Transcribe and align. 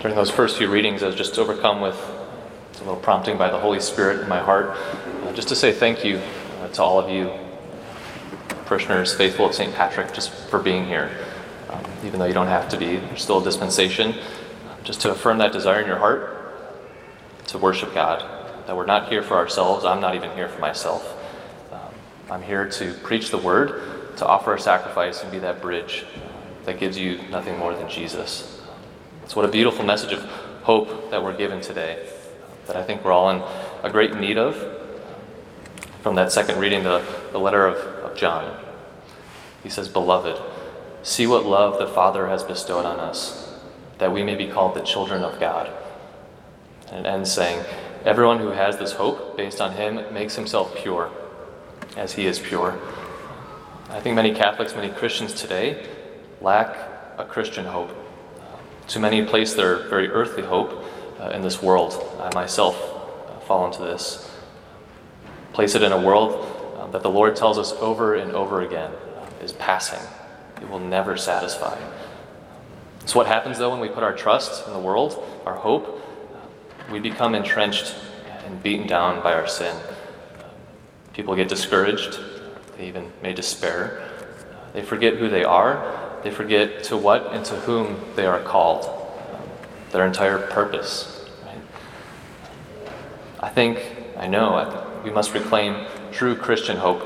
During 0.00 0.16
those 0.16 0.30
first 0.30 0.58
few 0.58 0.68
readings, 0.68 1.02
I 1.02 1.06
was 1.06 1.14
just 1.14 1.38
overcome 1.38 1.80
with 1.80 1.96
a 2.74 2.78
little 2.84 2.96
prompting 2.96 3.38
by 3.38 3.50
the 3.50 3.58
Holy 3.58 3.78
Spirit 3.78 4.20
in 4.20 4.28
my 4.28 4.40
heart, 4.40 4.70
uh, 5.24 5.32
just 5.32 5.48
to 5.48 5.56
say 5.56 5.72
thank 5.72 6.04
you 6.04 6.20
uh, 6.60 6.68
to 6.68 6.82
all 6.82 6.98
of 6.98 7.08
you, 7.08 7.30
parishioners 8.66 9.14
faithful 9.14 9.46
of 9.46 9.54
St. 9.54 9.72
Patrick, 9.74 10.12
just 10.12 10.32
for 10.32 10.58
being 10.58 10.84
here. 10.86 11.16
Um, 11.70 11.84
even 12.04 12.18
though 12.18 12.26
you 12.26 12.34
don't 12.34 12.48
have 12.48 12.68
to 12.70 12.76
be, 12.76 12.96
there's 12.96 13.22
still 13.22 13.40
a 13.40 13.44
dispensation. 13.44 14.16
Just 14.82 15.00
to 15.02 15.12
affirm 15.12 15.38
that 15.38 15.52
desire 15.52 15.80
in 15.80 15.86
your 15.86 15.98
heart 15.98 16.38
to 17.46 17.58
worship 17.58 17.94
God, 17.94 18.20
that 18.66 18.76
we're 18.76 18.86
not 18.86 19.08
here 19.08 19.22
for 19.22 19.36
ourselves. 19.36 19.84
I'm 19.84 20.00
not 20.00 20.16
even 20.16 20.30
here 20.32 20.48
for 20.48 20.60
myself. 20.60 21.16
Um, 21.70 21.94
I'm 22.30 22.42
here 22.42 22.68
to 22.68 22.94
preach 22.94 23.30
the 23.30 23.38
word, 23.38 24.16
to 24.16 24.26
offer 24.26 24.54
a 24.54 24.60
sacrifice, 24.60 25.22
and 25.22 25.30
be 25.30 25.38
that 25.38 25.62
bridge 25.62 26.04
that 26.64 26.80
gives 26.80 26.98
you 26.98 27.20
nothing 27.30 27.58
more 27.58 27.74
than 27.74 27.88
Jesus. 27.88 28.51
So, 29.26 29.40
what 29.40 29.48
a 29.48 29.52
beautiful 29.52 29.84
message 29.84 30.12
of 30.12 30.22
hope 30.62 31.10
that 31.10 31.22
we're 31.22 31.36
given 31.36 31.60
today, 31.60 32.06
that 32.66 32.76
I 32.76 32.82
think 32.82 33.04
we're 33.04 33.12
all 33.12 33.30
in 33.30 33.42
a 33.82 33.90
great 33.90 34.14
need 34.16 34.36
of. 34.36 34.56
From 36.02 36.16
that 36.16 36.32
second 36.32 36.58
reading, 36.58 36.82
the, 36.82 37.04
the 37.30 37.38
letter 37.38 37.66
of, 37.66 37.76
of 38.04 38.16
John, 38.16 38.62
he 39.62 39.68
says, 39.68 39.88
Beloved, 39.88 40.40
see 41.02 41.26
what 41.26 41.46
love 41.46 41.78
the 41.78 41.86
Father 41.86 42.26
has 42.26 42.42
bestowed 42.42 42.84
on 42.84 42.98
us, 42.98 43.54
that 43.98 44.12
we 44.12 44.22
may 44.22 44.34
be 44.34 44.48
called 44.48 44.74
the 44.74 44.82
children 44.82 45.22
of 45.22 45.38
God. 45.38 45.70
And 46.90 47.06
it 47.06 47.08
ends 47.08 47.32
saying, 47.32 47.64
Everyone 48.04 48.38
who 48.38 48.48
has 48.48 48.76
this 48.76 48.92
hope 48.92 49.36
based 49.36 49.60
on 49.60 49.72
him 49.72 50.12
makes 50.12 50.34
himself 50.34 50.74
pure, 50.76 51.10
as 51.96 52.14
he 52.14 52.26
is 52.26 52.40
pure. 52.40 52.78
I 53.88 54.00
think 54.00 54.16
many 54.16 54.34
Catholics, 54.34 54.74
many 54.74 54.88
Christians 54.88 55.32
today 55.32 55.86
lack 56.40 56.76
a 57.18 57.24
Christian 57.24 57.66
hope. 57.66 57.96
Too 58.92 59.00
many 59.00 59.24
place 59.24 59.54
their 59.54 59.88
very 59.88 60.10
earthly 60.10 60.42
hope 60.42 60.84
uh, 61.18 61.30
in 61.30 61.40
this 61.40 61.62
world. 61.62 61.94
I 62.20 62.28
myself 62.34 62.76
uh, 63.26 63.40
fall 63.40 63.64
into 63.64 63.80
this. 63.80 64.30
Place 65.54 65.74
it 65.74 65.82
in 65.82 65.92
a 65.92 65.98
world 65.98 66.76
uh, 66.76 66.88
that 66.88 67.02
the 67.02 67.08
Lord 67.08 67.34
tells 67.34 67.56
us 67.56 67.72
over 67.72 68.16
and 68.16 68.32
over 68.32 68.60
again 68.60 68.90
uh, 68.90 69.42
is 69.42 69.52
passing. 69.54 69.98
It 70.60 70.68
will 70.68 70.78
never 70.78 71.16
satisfy. 71.16 71.80
So, 73.06 73.18
what 73.18 73.26
happens 73.26 73.56
though 73.56 73.70
when 73.70 73.80
we 73.80 73.88
put 73.88 74.02
our 74.02 74.14
trust 74.14 74.66
in 74.66 74.74
the 74.74 74.78
world, 74.78 75.26
our 75.46 75.54
hope? 75.54 76.06
We 76.90 77.00
become 77.00 77.34
entrenched 77.34 77.94
and 78.44 78.62
beaten 78.62 78.86
down 78.86 79.22
by 79.22 79.32
our 79.32 79.48
sin. 79.48 79.74
People 81.14 81.34
get 81.34 81.48
discouraged, 81.48 82.20
they 82.76 82.88
even 82.88 83.10
may 83.22 83.32
despair. 83.32 84.06
They 84.74 84.82
forget 84.82 85.14
who 85.14 85.30
they 85.30 85.44
are 85.44 86.01
they 86.22 86.30
forget 86.30 86.84
to 86.84 86.96
what 86.96 87.32
and 87.32 87.44
to 87.46 87.54
whom 87.54 88.00
they 88.16 88.26
are 88.26 88.40
called, 88.40 88.88
their 89.90 90.06
entire 90.06 90.38
purpose. 90.38 91.28
I 93.40 93.48
think, 93.48 93.80
I 94.16 94.28
know, 94.28 95.00
we 95.04 95.10
must 95.10 95.34
reclaim 95.34 95.86
true 96.12 96.36
Christian 96.36 96.76
hope, 96.76 97.02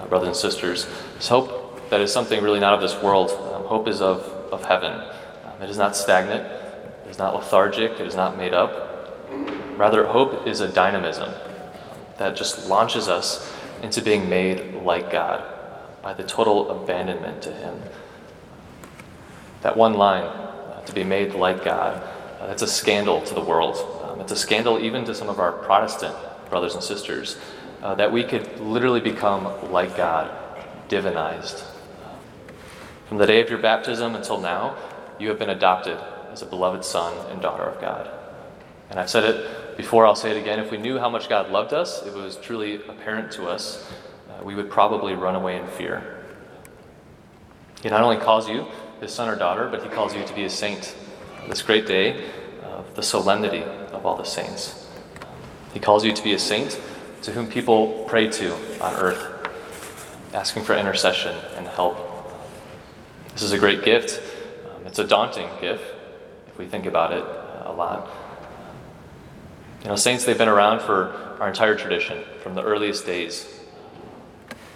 uh, 0.00 0.06
brothers 0.06 0.28
and 0.28 0.36
sisters. 0.36 0.86
It's 1.16 1.28
hope 1.28 1.90
that 1.90 2.00
is 2.00 2.10
something 2.10 2.42
really 2.42 2.60
not 2.60 2.72
of 2.72 2.80
this 2.80 3.00
world. 3.02 3.30
Um, 3.52 3.64
hope 3.64 3.86
is 3.86 4.00
of, 4.00 4.20
of 4.50 4.64
heaven. 4.64 4.92
Um, 4.92 5.62
it 5.62 5.68
is 5.68 5.76
not 5.76 5.94
stagnant, 5.94 6.42
it 7.04 7.10
is 7.10 7.18
not 7.18 7.34
lethargic, 7.34 7.92
it 8.00 8.06
is 8.06 8.16
not 8.16 8.38
made 8.38 8.54
up. 8.54 8.80
Rather, 9.76 10.06
hope 10.06 10.46
is 10.46 10.60
a 10.60 10.68
dynamism 10.68 11.32
that 12.16 12.34
just 12.34 12.68
launches 12.68 13.08
us 13.08 13.52
into 13.82 14.00
being 14.00 14.28
made 14.28 14.74
like 14.76 15.10
God 15.10 15.44
by 16.00 16.14
the 16.14 16.22
total 16.22 16.70
abandonment 16.70 17.42
to 17.42 17.52
Him 17.52 17.82
that 19.64 19.78
one 19.78 19.94
line, 19.94 20.24
uh, 20.24 20.82
to 20.84 20.92
be 20.92 21.04
made 21.04 21.34
like 21.34 21.64
God, 21.64 22.02
uh, 22.38 22.46
that's 22.46 22.60
a 22.60 22.66
scandal 22.66 23.22
to 23.22 23.34
the 23.34 23.40
world. 23.40 23.78
Um, 24.04 24.20
it's 24.20 24.30
a 24.30 24.36
scandal 24.36 24.78
even 24.78 25.06
to 25.06 25.14
some 25.14 25.30
of 25.30 25.40
our 25.40 25.52
Protestant 25.52 26.14
brothers 26.50 26.74
and 26.74 26.84
sisters 26.84 27.38
uh, 27.82 27.94
that 27.94 28.12
we 28.12 28.24
could 28.24 28.60
literally 28.60 29.00
become 29.00 29.72
like 29.72 29.96
God, 29.96 30.30
divinized. 30.90 31.64
From 33.08 33.16
the 33.16 33.26
day 33.26 33.40
of 33.40 33.48
your 33.48 33.58
baptism 33.58 34.14
until 34.14 34.38
now, 34.38 34.76
you 35.18 35.30
have 35.30 35.38
been 35.38 35.48
adopted 35.48 35.98
as 36.30 36.42
a 36.42 36.46
beloved 36.46 36.84
son 36.84 37.14
and 37.30 37.40
daughter 37.40 37.64
of 37.64 37.80
God. 37.80 38.10
And 38.90 39.00
I've 39.00 39.08
said 39.08 39.24
it 39.24 39.76
before, 39.78 40.06
I'll 40.06 40.14
say 40.14 40.30
it 40.30 40.36
again. 40.36 40.60
If 40.60 40.70
we 40.72 40.76
knew 40.76 40.98
how 40.98 41.08
much 41.08 41.30
God 41.30 41.50
loved 41.50 41.72
us, 41.72 42.04
it 42.04 42.12
was 42.12 42.36
truly 42.36 42.82
apparent 42.86 43.32
to 43.32 43.46
us, 43.46 43.90
uh, 44.28 44.44
we 44.44 44.54
would 44.54 44.68
probably 44.68 45.14
run 45.14 45.34
away 45.34 45.56
in 45.56 45.66
fear. 45.68 46.22
He 47.82 47.88
not 47.88 48.02
only 48.02 48.18
calls 48.18 48.46
you 48.46 48.66
his 49.04 49.12
son 49.12 49.28
or 49.28 49.36
daughter, 49.36 49.68
but 49.68 49.82
he 49.82 49.88
calls 49.88 50.14
you 50.14 50.24
to 50.24 50.34
be 50.34 50.44
a 50.44 50.50
saint. 50.50 50.96
This 51.46 51.60
great 51.60 51.86
day 51.86 52.24
of 52.62 52.94
the 52.94 53.02
solemnity 53.02 53.62
of 53.92 54.06
all 54.06 54.16
the 54.16 54.24
saints. 54.24 54.88
He 55.74 55.78
calls 55.78 56.04
you 56.04 56.12
to 56.12 56.24
be 56.24 56.32
a 56.32 56.38
saint 56.38 56.80
to 57.22 57.32
whom 57.32 57.46
people 57.46 58.04
pray 58.08 58.28
to 58.28 58.54
on 58.80 58.94
earth, 58.94 59.50
asking 60.32 60.64
for 60.64 60.74
intercession 60.74 61.36
and 61.56 61.66
help. 61.66 61.98
This 63.34 63.42
is 63.42 63.52
a 63.52 63.58
great 63.58 63.84
gift. 63.84 64.22
Um, 64.64 64.86
it's 64.86 64.98
a 64.98 65.06
daunting 65.06 65.50
gift 65.60 65.84
if 66.48 66.56
we 66.56 66.64
think 66.64 66.86
about 66.86 67.12
it 67.12 67.24
a 67.66 67.72
lot. 67.72 68.08
You 69.82 69.88
know, 69.88 69.96
saints, 69.96 70.24
they've 70.24 70.38
been 70.38 70.48
around 70.48 70.80
for 70.80 71.36
our 71.40 71.48
entire 71.48 71.76
tradition, 71.76 72.24
from 72.42 72.54
the 72.54 72.62
earliest 72.62 73.04
days 73.04 73.63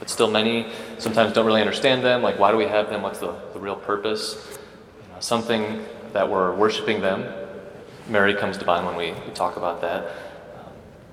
still, 0.09 0.31
many 0.31 0.67
sometimes 0.99 1.35
don't 1.35 1.47
really 1.47 1.61
understand 1.61 2.03
them. 2.03 2.23
Like, 2.23 2.39
why 2.39 2.51
do 2.51 2.57
we 2.57 2.65
have 2.65 2.89
them? 2.89 3.03
What's 3.03 3.19
the, 3.19 3.35
the 3.53 3.61
real 3.61 3.77
purpose? 3.77 4.59
You 5.03 5.13
know, 5.13 5.21
something 5.21 5.85
that 6.13 6.29
we're 6.29 6.55
worshiping 6.55 7.01
them. 7.01 7.27
Mary 8.09 8.35
comes 8.35 8.57
to 8.59 8.65
mind 8.65 8.87
when 8.87 8.97
we, 8.97 9.13
we 9.13 9.33
talk 9.35 9.57
about 9.57 9.83
that. 9.83 10.05
Um, 10.05 10.73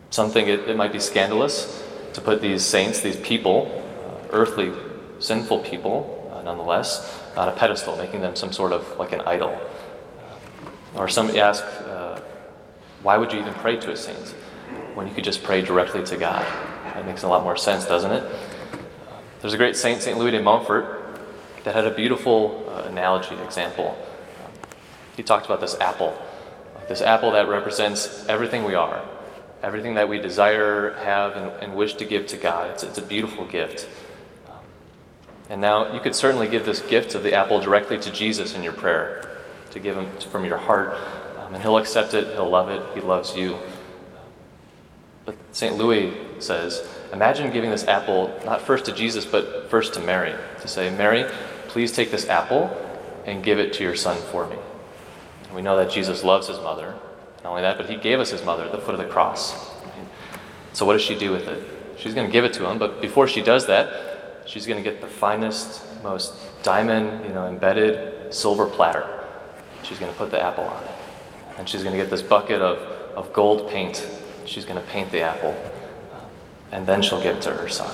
something, 0.09 0.47
it, 0.47 0.61
it, 0.61 0.77
might 0.77 0.93
be 0.93 0.99
scandalous 0.99 1.83
to 2.13 2.21
put 2.21 2.41
these 2.41 2.63
saints, 2.63 3.01
these 3.01 3.17
people, 3.17 3.83
uh, 4.05 4.27
earthly, 4.31 4.71
sinful 5.19 5.59
people, 5.59 6.31
uh, 6.33 6.41
nonetheless, 6.41 7.21
on 7.35 7.49
a 7.49 7.51
pedestal, 7.51 7.97
making 7.97 8.21
them 8.21 8.35
some 8.35 8.53
sort 8.53 8.71
of 8.71 8.97
like 8.97 9.11
an 9.11 9.21
idol. 9.21 9.59
Uh, 10.95 10.99
or 10.99 11.09
some 11.09 11.29
ask, 11.35 11.65
uh, 11.85 12.17
why 13.03 13.17
would 13.17 13.33
you 13.33 13.39
even 13.39 13.53
pray 13.55 13.75
to 13.75 13.91
a 13.91 13.97
saint 13.97 14.29
when 14.93 15.05
you 15.05 15.13
could 15.13 15.25
just 15.25 15.43
pray 15.43 15.61
directly 15.61 16.01
to 16.05 16.15
God? 16.15 16.45
That 16.93 17.05
makes 17.05 17.23
a 17.23 17.27
lot 17.27 17.43
more 17.43 17.57
sense, 17.57 17.85
doesn't 17.85 18.11
it? 18.11 18.23
There's 19.41 19.53
a 19.53 19.57
great 19.57 19.75
saint, 19.75 20.01
St. 20.01 20.17
Louis 20.17 20.31
de 20.31 20.41
Montfort, 20.41 21.05
that 21.63 21.75
had 21.75 21.85
a 21.85 21.91
beautiful 21.91 22.63
uh, 22.69 22.83
analogy, 22.83 23.35
example. 23.43 23.97
He 25.17 25.23
talked 25.23 25.45
about 25.45 25.61
this 25.61 25.75
apple, 25.79 26.15
this 26.87 27.01
apple 27.01 27.31
that 27.31 27.47
represents 27.47 28.25
everything 28.27 28.63
we 28.63 28.75
are, 28.75 29.03
everything 29.63 29.95
that 29.95 30.07
we 30.07 30.19
desire, 30.19 30.93
have, 31.03 31.35
and, 31.35 31.51
and 31.63 31.75
wish 31.75 31.95
to 31.95 32.05
give 32.05 32.27
to 32.27 32.37
God. 32.37 32.71
It's, 32.71 32.83
it's 32.83 32.97
a 32.97 33.01
beautiful 33.01 33.45
gift. 33.45 33.89
And 35.49 35.61
now 35.61 35.93
you 35.93 35.99
could 35.99 36.15
certainly 36.15 36.47
give 36.47 36.65
this 36.65 36.81
gift 36.81 37.15
of 37.15 37.23
the 37.23 37.33
apple 37.33 37.59
directly 37.59 37.99
to 37.99 38.11
Jesus 38.11 38.55
in 38.55 38.63
your 38.63 38.73
prayer, 38.73 39.37
to 39.71 39.79
give 39.79 39.97
him 39.97 40.09
from 40.31 40.45
your 40.45 40.57
heart. 40.57 40.95
Um, 41.39 41.53
and 41.53 41.63
he'll 41.63 41.77
accept 41.77 42.13
it, 42.13 42.27
he'll 42.33 42.49
love 42.49 42.69
it, 42.69 42.81
he 42.93 43.01
loves 43.01 43.35
you. 43.35 43.57
But 45.25 45.35
St. 45.51 45.75
Louis 45.75 46.15
says, 46.39 46.87
Imagine 47.13 47.51
giving 47.51 47.69
this 47.69 47.87
apple 47.87 48.37
not 48.45 48.61
first 48.61 48.85
to 48.85 48.91
Jesus, 48.91 49.25
but 49.25 49.69
first 49.69 49.93
to 49.93 49.99
Mary, 49.99 50.33
to 50.61 50.67
say, 50.67 50.89
Mary, 50.95 51.25
please 51.67 51.91
take 51.91 52.11
this 52.11 52.27
apple 52.27 52.75
and 53.25 53.43
give 53.43 53.59
it 53.59 53.73
to 53.73 53.83
your 53.83 53.95
son 53.95 54.17
for 54.31 54.47
me. 54.47 54.57
And 55.45 55.55
we 55.55 55.61
know 55.61 55.77
that 55.77 55.89
Jesus 55.89 56.23
loves 56.23 56.47
his 56.47 56.57
mother. 56.57 56.95
Not 57.43 57.49
only 57.51 57.61
that, 57.61 57.77
but 57.77 57.89
he 57.89 57.95
gave 57.95 58.19
us 58.19 58.31
his 58.31 58.43
mother 58.43 58.63
at 58.63 58.71
the 58.71 58.79
foot 58.79 58.95
of 58.95 58.99
the 58.99 59.07
cross. 59.07 59.71
So, 60.73 60.85
what 60.85 60.93
does 60.93 61.01
she 61.01 61.17
do 61.17 61.31
with 61.31 61.47
it? 61.47 61.63
She's 61.97 62.13
going 62.13 62.27
to 62.27 62.33
give 62.33 62.43
it 62.43 62.53
to 62.53 62.69
him, 62.69 62.77
but 62.77 63.01
before 63.01 63.27
she 63.27 63.41
does 63.41 63.67
that, 63.67 64.43
she's 64.45 64.65
going 64.65 64.83
to 64.83 64.89
get 64.89 64.99
the 64.99 65.07
finest, 65.07 65.81
most 66.03 66.33
diamond, 66.63 67.25
you 67.25 67.33
know, 67.33 67.47
embedded 67.47 68.33
silver 68.33 68.65
platter. 68.65 69.07
She's 69.83 69.99
going 69.99 70.11
to 70.11 70.17
put 70.17 70.31
the 70.31 70.41
apple 70.41 70.65
on 70.65 70.83
it. 70.83 70.91
And 71.57 71.69
she's 71.69 71.83
going 71.83 71.95
to 71.95 72.01
get 72.01 72.09
this 72.09 72.21
bucket 72.21 72.61
of, 72.61 72.79
of 73.15 73.31
gold 73.31 73.69
paint. 73.69 74.05
She's 74.45 74.65
going 74.65 74.81
to 74.81 74.87
paint 74.89 75.11
the 75.11 75.21
apple 75.21 75.55
and 76.75 76.85
then 76.85 77.01
she'll 77.01 77.23
give 77.23 77.39
to 77.39 77.51
her 77.51 77.69
son. 77.69 77.89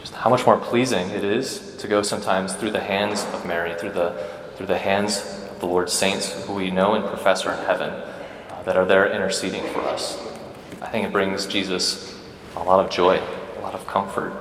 Just 0.00 0.12
how 0.14 0.28
much 0.28 0.44
more 0.44 0.58
pleasing 0.58 1.08
it 1.10 1.22
is 1.22 1.76
to 1.76 1.86
go 1.86 2.02
sometimes 2.02 2.52
through 2.52 2.72
the 2.72 2.80
hands 2.80 3.24
of 3.26 3.46
Mary, 3.46 3.78
through 3.78 3.92
the, 3.92 4.28
through 4.56 4.66
the 4.66 4.76
hands 4.76 5.18
of 5.48 5.60
the 5.60 5.66
Lord's 5.66 5.92
saints 5.92 6.32
who 6.44 6.54
we 6.54 6.68
know 6.72 6.94
and 6.94 7.04
profess 7.04 7.46
are 7.46 7.52
in 7.52 7.64
heaven 7.64 7.90
uh, 7.90 8.62
that 8.64 8.76
are 8.76 8.84
there 8.84 9.12
interceding 9.12 9.64
for 9.72 9.82
us. 9.82 10.20
I 10.80 10.88
think 10.88 11.06
it 11.06 11.12
brings 11.12 11.46
Jesus 11.46 12.18
a 12.56 12.64
lot 12.64 12.84
of 12.84 12.90
joy, 12.90 13.22
a 13.56 13.60
lot 13.60 13.74
of 13.74 13.86
comfort. 13.86 14.32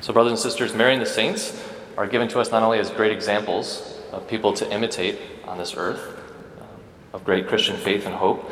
So, 0.00 0.14
brothers 0.14 0.32
and 0.32 0.40
sisters, 0.40 0.72
Mary 0.72 0.94
and 0.94 1.02
the 1.02 1.06
saints 1.06 1.62
are 1.98 2.06
given 2.06 2.28
to 2.28 2.40
us 2.40 2.50
not 2.50 2.62
only 2.62 2.78
as 2.78 2.88
great 2.88 3.12
examples 3.12 4.00
of 4.10 4.26
people 4.26 4.54
to 4.54 4.72
imitate 4.72 5.18
on 5.44 5.58
this 5.58 5.74
earth, 5.76 6.18
um, 6.62 6.66
of 7.12 7.24
great 7.24 7.46
Christian 7.46 7.76
faith 7.76 8.06
and 8.06 8.14
hope, 8.14 8.50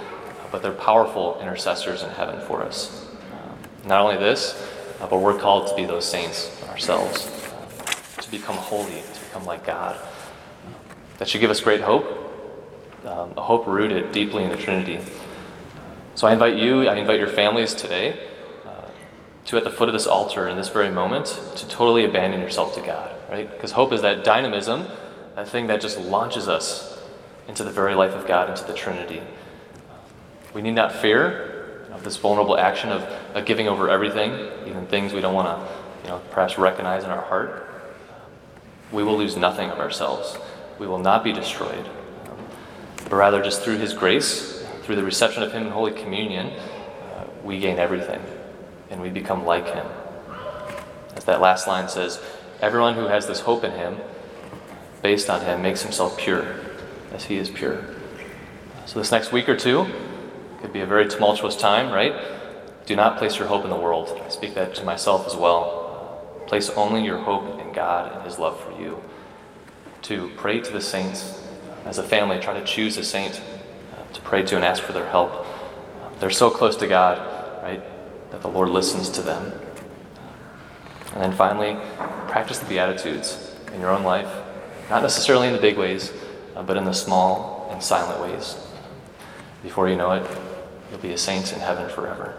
but 0.52 0.60
they're 0.60 0.72
powerful 0.72 1.38
intercessors 1.40 2.02
in 2.02 2.10
heaven 2.10 2.40
for 2.46 2.62
us. 2.62 3.06
Not 3.87 4.00
only 4.00 4.17
this, 4.17 4.69
uh, 5.00 5.06
but 5.06 5.19
we're 5.21 5.38
called 5.38 5.69
to 5.69 5.77
be 5.77 5.85
those 5.85 6.05
saints 6.05 6.61
ourselves, 6.69 7.29
uh, 7.87 8.21
to 8.21 8.31
become 8.33 8.56
holy, 8.56 9.00
to 9.15 9.21
become 9.21 9.44
like 9.44 9.65
God. 9.65 9.97
That 11.19 11.29
should 11.29 11.41
give 11.41 11.50
us 11.50 11.61
great 11.61 11.81
hope, 11.81 12.05
um, 13.05 13.33
a 13.37 13.43
hope 13.43 13.67
rooted 13.67 14.11
deeply 14.11 14.43
in 14.43 14.50
the 14.50 14.56
Trinity. 14.56 14.99
So 16.17 16.27
I 16.27 16.33
invite 16.33 16.56
you, 16.56 16.88
I 16.88 16.97
invite 16.97 17.21
your 17.21 17.29
families 17.29 17.75
today 17.75 18.19
uh, 18.67 18.88
to, 19.47 19.56
at 19.56 19.65
the 19.65 19.71
foot 19.71 19.88
of 19.88 19.93
this 19.93 20.09
altar 20.09 20.49
in 20.49 20.56
this 20.56 20.69
very 20.69 20.91
moment, 20.91 21.41
to 21.55 21.69
totally 21.69 22.05
abandon 22.05 22.41
yourself 22.41 22.75
to 22.75 22.81
God, 22.81 23.15
right? 23.31 23.49
Because 23.49 23.73
hope 23.73 23.93
is 23.93 24.03
that 24.03 24.25
dynamism, 24.25 24.88
that 25.37 25.49
thing 25.49 25.69
that 25.69 25.81
just 25.81 25.99
launches 25.99 26.49
us 26.49 26.99
into 27.47 27.62
the 27.62 27.71
very 27.71 27.94
life 27.94 28.15
of 28.15 28.27
God, 28.27 28.50
into 28.50 28.65
the 28.65 28.75
Trinity. 28.75 29.23
We 30.53 30.62
need 30.62 30.75
not 30.75 30.91
fear 30.91 31.56
know, 31.91 31.99
this 32.00 32.17
vulnerable 32.17 32.59
action 32.59 32.91
of, 32.91 33.03
of 33.35 33.44
giving 33.44 33.69
over 33.69 33.88
everything, 33.88 34.33
even 34.67 34.87
things 34.87 35.12
we 35.12 35.21
don't 35.21 35.35
want 35.35 35.49
to, 35.49 35.75
you 36.03 36.09
know, 36.09 36.21
perhaps 36.31 36.59
recognize 36.59 37.05
in 37.05 37.11
our 37.11 37.23
heart. 37.23 37.69
We 38.93 39.03
will 39.03 39.17
lose 39.17 39.37
nothing 39.37 39.71
of 39.71 39.79
ourselves. 39.79 40.37
We 40.79 40.87
will 40.87 40.99
not 40.99 41.25
be 41.25 41.33
destroyed, 41.33 41.88
but 43.05 43.12
rather 43.12 43.43
just 43.43 43.62
through 43.62 43.79
His 43.79 43.93
grace, 43.93 44.65
through 44.83 44.97
the 44.97 45.05
reception 45.05 45.43
of 45.43 45.53
Him 45.53 45.67
in 45.67 45.73
Holy 45.73 45.93
Communion, 45.93 46.49
uh, 46.49 47.25
we 47.43 47.59
gain 47.59 47.79
everything, 47.79 48.23
and 48.91 49.00
we 49.00 49.09
become 49.09 49.44
like 49.44 49.67
Him. 49.67 49.87
As 51.17 51.25
that 51.25 51.41
last 51.41 51.67
line 51.67 51.88
says, 51.88 52.23
everyone 52.61 52.94
who 52.94 53.06
has 53.06 53.27
this 53.27 53.41
hope 53.41 53.65
in 53.65 53.73
Him, 53.73 53.97
based 55.03 55.31
on 55.31 55.41
Him, 55.41 55.62
makes 55.62 55.83
himself 55.83 56.19
pure, 56.19 56.56
as 57.12 57.25
He 57.25 57.37
is 57.37 57.50
pure. 57.50 57.85
So 58.85 58.99
this 59.00 59.11
next 59.11 59.33
week 59.33 59.49
or 59.49 59.56
two, 59.56 59.87
could 60.66 60.72
be 60.72 60.80
a 60.80 60.86
very 60.86 61.06
tumultuous 61.06 61.54
time, 61.54 61.92
right? 61.92 62.12
Do 62.86 62.96
not 62.96 63.18
place 63.18 63.38
your 63.38 63.46
hope 63.46 63.62
in 63.62 63.70
the 63.70 63.76
world. 63.76 64.20
I 64.24 64.28
speak 64.30 64.54
that 64.54 64.74
to 64.74 64.84
myself 64.84 65.24
as 65.24 65.36
well. 65.36 66.42
Place 66.48 66.70
only 66.70 67.04
your 67.04 67.18
hope 67.18 67.60
in 67.60 67.72
God 67.72 68.12
and 68.12 68.24
His 68.24 68.40
love 68.40 68.60
for 68.60 68.72
you. 68.72 69.00
To 70.02 70.28
pray 70.36 70.58
to 70.58 70.72
the 70.72 70.80
saints. 70.80 71.40
As 71.84 71.98
a 71.98 72.02
family, 72.02 72.40
try 72.40 72.58
to 72.58 72.66
choose 72.66 72.96
a 72.96 73.04
saint 73.04 73.40
uh, 73.92 74.12
to 74.12 74.20
pray 74.22 74.42
to 74.42 74.56
and 74.56 74.64
ask 74.64 74.82
for 74.82 74.92
their 74.92 75.08
help. 75.08 75.46
They're 76.18 76.30
so 76.30 76.50
close 76.50 76.74
to 76.78 76.88
God, 76.88 77.18
right, 77.62 77.82
that 78.32 78.42
the 78.42 78.48
Lord 78.48 78.70
listens 78.70 79.08
to 79.10 79.22
them. 79.22 79.52
And 81.12 81.22
then 81.22 81.32
finally, 81.32 81.76
practice 82.26 82.58
the 82.58 82.66
Beatitudes 82.66 83.54
in 83.72 83.80
your 83.80 83.90
own 83.90 84.02
life. 84.02 84.32
Not 84.90 85.02
necessarily 85.02 85.46
in 85.46 85.52
the 85.52 85.60
big 85.60 85.78
ways, 85.78 86.12
uh, 86.56 86.64
but 86.64 86.76
in 86.76 86.84
the 86.84 86.92
small 86.92 87.68
and 87.70 87.80
silent 87.80 88.20
ways. 88.20 88.56
Before 89.62 89.88
you 89.88 89.96
know 89.96 90.10
it, 90.12 90.26
You'll 90.96 91.02
be 91.02 91.12
a 91.12 91.19
saint 91.19 91.52
in 91.52 91.60
heaven 91.60 91.90
forever. 91.90 92.32